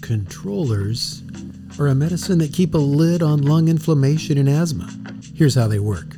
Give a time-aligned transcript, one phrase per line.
[0.00, 1.22] Controllers
[1.78, 4.88] are a medicine that keep a lid on lung inflammation and asthma.
[5.34, 6.16] Here's how they work.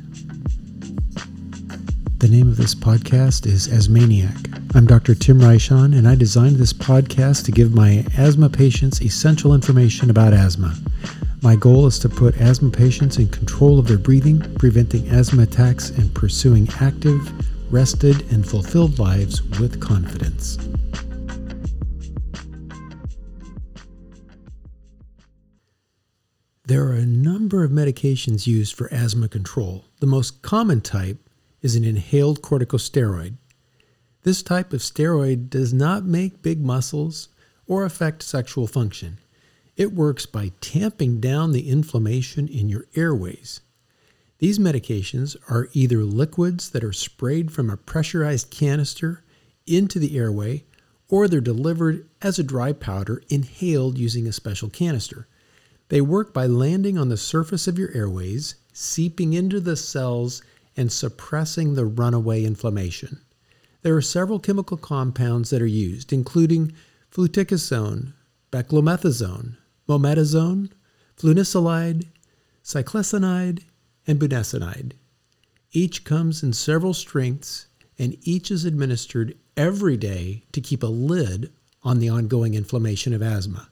[2.17, 4.75] The name of this podcast is Asthmaniac.
[4.75, 5.15] I'm Dr.
[5.15, 10.33] Tim Reichon, and I designed this podcast to give my asthma patients essential information about
[10.33, 10.75] asthma.
[11.41, 15.91] My goal is to put asthma patients in control of their breathing, preventing asthma attacks,
[15.91, 17.31] and pursuing active,
[17.71, 20.57] rested, and fulfilled lives with confidence.
[26.67, 29.85] There are a number of medications used for asthma control.
[29.99, 31.29] The most common type
[31.61, 33.35] is an inhaled corticosteroid.
[34.23, 37.29] This type of steroid does not make big muscles
[37.67, 39.19] or affect sexual function.
[39.77, 43.61] It works by tamping down the inflammation in your airways.
[44.39, 49.23] These medications are either liquids that are sprayed from a pressurized canister
[49.67, 50.63] into the airway,
[51.09, 55.27] or they're delivered as a dry powder inhaled using a special canister.
[55.89, 60.41] They work by landing on the surface of your airways, seeping into the cells,
[60.75, 63.21] and suppressing the runaway inflammation.
[63.81, 66.73] There are several chemical compounds that are used, including
[67.11, 68.13] fluticasone,
[68.51, 69.57] beclomethasone,
[69.87, 70.71] mometasone,
[71.17, 72.07] flunisolide,
[72.63, 73.63] ciclesonide,
[74.07, 74.93] and budesonide.
[75.71, 77.67] Each comes in several strengths,
[77.99, 83.21] and each is administered every day to keep a lid on the ongoing inflammation of
[83.21, 83.69] asthma.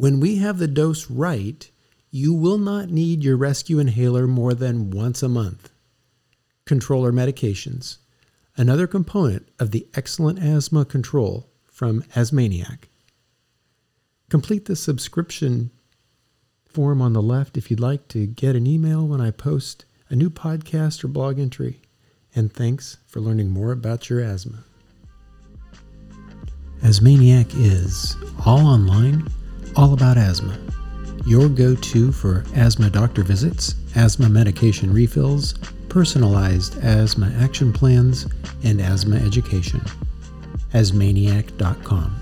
[0.00, 1.70] When we have the dose right,
[2.10, 5.70] you will not need your rescue inhaler more than once a month.
[6.64, 7.98] Controller medications,
[8.56, 12.88] another component of the excellent asthma control from Asthmaniac.
[14.30, 15.70] Complete the subscription
[16.64, 20.16] form on the left if you'd like to get an email when I post a
[20.16, 21.82] new podcast or blog entry.
[22.34, 24.64] And thanks for learning more about your asthma.
[26.82, 29.28] Asthmaniac is all online,
[29.76, 30.58] all about asthma.
[31.26, 35.54] Your go to for asthma doctor visits, asthma medication refills,
[35.88, 38.26] personalized asthma action plans,
[38.64, 39.80] and asthma education.
[40.72, 42.19] Asthmaniac.com.